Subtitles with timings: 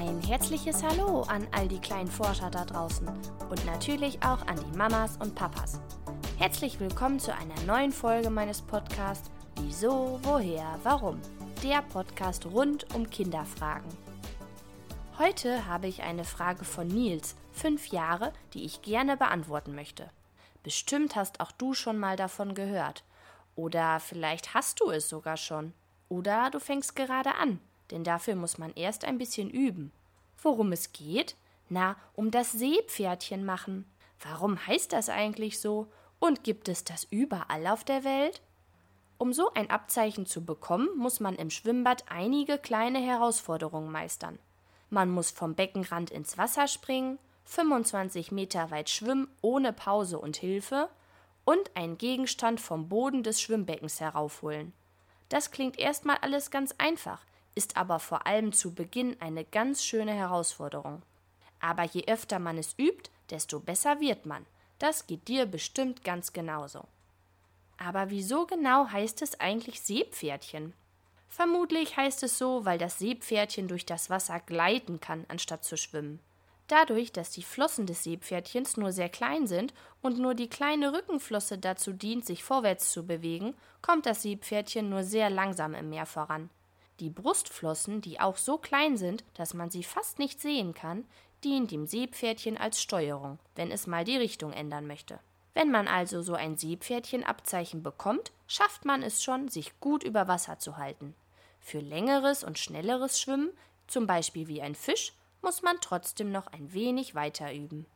[0.00, 3.06] Ein herzliches Hallo an all die kleinen Forscher da draußen
[3.50, 5.78] und natürlich auch an die Mamas und Papas.
[6.38, 11.20] Herzlich willkommen zu einer neuen Folge meines Podcasts Wieso, woher, warum?
[11.62, 13.90] Der Podcast rund um Kinderfragen.
[15.18, 20.08] Heute habe ich eine Frage von Nils, fünf Jahre, die ich gerne beantworten möchte.
[20.62, 23.04] Bestimmt hast auch du schon mal davon gehört.
[23.54, 25.74] Oder vielleicht hast du es sogar schon.
[26.08, 29.92] Oder du fängst gerade an denn dafür muss man erst ein bisschen üben.
[30.42, 31.36] Worum es geht?
[31.68, 33.84] Na, um das Seepferdchen machen.
[34.20, 35.86] Warum heißt das eigentlich so?
[36.18, 38.42] Und gibt es das überall auf der Welt?
[39.18, 44.38] Um so ein Abzeichen zu bekommen, muss man im Schwimmbad einige kleine Herausforderungen meistern.
[44.88, 50.88] Man muss vom Beckenrand ins Wasser springen, 25 Meter weit schwimmen ohne Pause und Hilfe
[51.44, 54.72] und einen Gegenstand vom Boden des Schwimmbeckens heraufholen.
[55.28, 60.12] Das klingt erstmal alles ganz einfach, ist aber vor allem zu Beginn eine ganz schöne
[60.12, 61.02] Herausforderung.
[61.60, 64.46] Aber je öfter man es übt, desto besser wird man.
[64.78, 66.86] Das geht dir bestimmt ganz genauso.
[67.76, 70.74] Aber wieso genau heißt es eigentlich Seepferdchen?
[71.28, 76.20] Vermutlich heißt es so, weil das Seepferdchen durch das Wasser gleiten kann, anstatt zu schwimmen.
[76.66, 81.58] Dadurch, dass die Flossen des Seepferdchens nur sehr klein sind und nur die kleine Rückenflosse
[81.58, 86.48] dazu dient, sich vorwärts zu bewegen, kommt das Seepferdchen nur sehr langsam im Meer voran.
[87.00, 91.06] Die Brustflossen, die auch so klein sind, dass man sie fast nicht sehen kann,
[91.42, 95.18] dienen dem Seepferdchen als Steuerung, wenn es mal die Richtung ändern möchte.
[95.54, 100.58] Wenn man also so ein Seepferdchenabzeichen bekommt, schafft man es schon, sich gut über Wasser
[100.58, 101.14] zu halten.
[101.58, 103.50] Für längeres und schnelleres Schwimmen,
[103.86, 107.86] zum Beispiel wie ein Fisch, muss man trotzdem noch ein wenig weiter üben.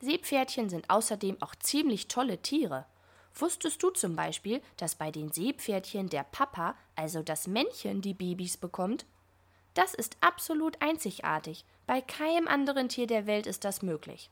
[0.00, 2.86] Seepferdchen sind außerdem auch ziemlich tolle Tiere.
[3.34, 8.56] Wusstest du zum Beispiel, dass bei den Seepferdchen der Papa, also das Männchen, die Babys
[8.56, 9.06] bekommt?
[9.74, 11.64] Das ist absolut einzigartig.
[11.86, 14.30] Bei keinem anderen Tier der Welt ist das möglich.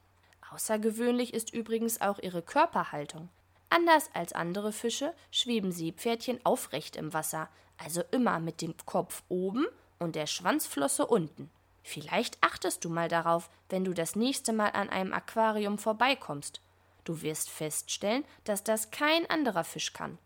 [0.53, 3.29] Außergewöhnlich ist übrigens auch ihre Körperhaltung.
[3.71, 9.67] Anders als andere Fische schweben Seepferdchen aufrecht im Wasser, also immer mit dem Kopf oben
[9.99, 11.51] und der Schwanzflosse unten.
[11.83, 16.61] Vielleicht achtest du mal darauf, wenn du das nächste Mal an einem Aquarium vorbeikommst.
[17.05, 20.19] Du wirst feststellen, dass das kein anderer Fisch kann.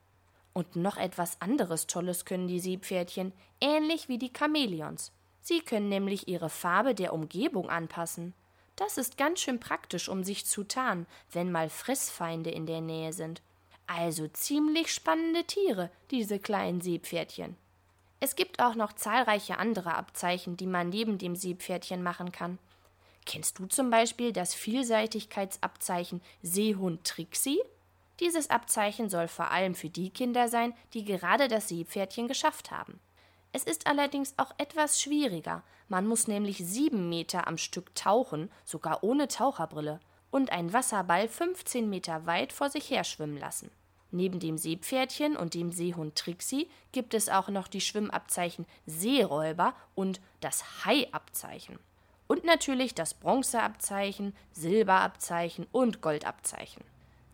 [0.53, 5.13] Und noch etwas anderes Tolles können die Seepferdchen, ähnlich wie die Chamäleons.
[5.41, 8.35] Sie können nämlich ihre Farbe der Umgebung anpassen.
[8.77, 13.13] Das ist ganz schön praktisch, um sich zu tarnen, wenn mal Fressfeinde in der Nähe
[13.13, 13.43] sind.
[13.87, 17.57] Also ziemlich spannende Tiere, diese kleinen Seepferdchen.
[18.21, 22.59] Es gibt auch noch zahlreiche andere Abzeichen, die man neben dem Seepferdchen machen kann.
[23.27, 27.61] Kennst du zum Beispiel das Vielseitigkeitsabzeichen Seehund Trixie?
[28.21, 33.01] Dieses Abzeichen soll vor allem für die Kinder sein, die gerade das Seepferdchen geschafft haben.
[33.53, 35.63] Es ist allerdings auch etwas schwieriger.
[35.89, 41.89] Man muss nämlich sieben Meter am Stück tauchen, sogar ohne Taucherbrille, und einen Wasserball 15
[41.89, 43.71] Meter weit vor sich her schwimmen lassen.
[44.11, 50.21] Neben dem Seepferdchen und dem Seehund Trixie gibt es auch noch die Schwimmabzeichen Seeräuber und
[50.41, 51.79] das Haiabzeichen.
[52.27, 56.83] Und natürlich das Bronzeabzeichen, Silberabzeichen und Goldabzeichen.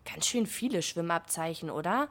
[0.05, 2.09] Ganz schön viele Schwimmabzeichen, oder?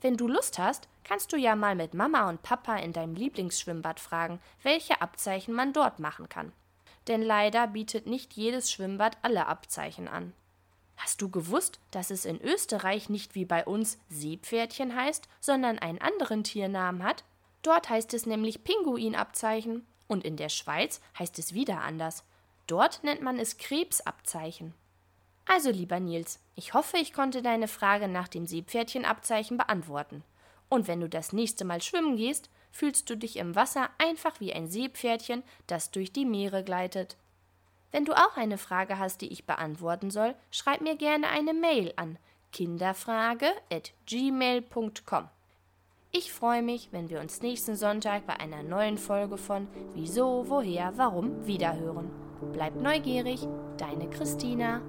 [0.00, 3.98] Wenn du Lust hast, kannst du ja mal mit Mama und Papa in deinem Lieblingsschwimmbad
[3.98, 6.52] fragen, welche Abzeichen man dort machen kann.
[7.08, 10.34] Denn leider bietet nicht jedes Schwimmbad alle Abzeichen an.
[10.98, 16.00] Hast du gewusst, dass es in Österreich nicht wie bei uns Seepferdchen heißt, sondern einen
[16.00, 17.24] anderen Tiernamen hat?
[17.62, 19.86] Dort heißt es nämlich Pinguinabzeichen.
[20.08, 22.24] Und in der Schweiz heißt es wieder anders.
[22.66, 24.74] Dort nennt man es Krebsabzeichen.
[25.46, 30.24] Also, lieber Nils, ich hoffe, ich konnte deine Frage nach dem Seepferdchenabzeichen beantworten.
[30.68, 34.52] Und wenn du das nächste Mal schwimmen gehst, fühlst du dich im Wasser einfach wie
[34.52, 37.16] ein Seepferdchen, das durch die Meere gleitet.
[37.90, 41.94] Wenn du auch eine Frage hast, die ich beantworten soll, schreib mir gerne eine Mail
[41.96, 42.18] an
[42.52, 45.28] kinderfrage@gmail.com.
[46.10, 50.94] Ich freue mich, wenn wir uns nächsten Sonntag bei einer neuen Folge von Wieso, Woher,
[50.96, 52.10] Warum wiederhören.
[52.52, 53.46] Bleibt neugierig,
[53.76, 54.80] deine Christina.